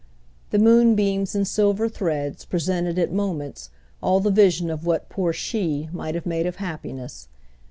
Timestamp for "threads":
1.87-2.43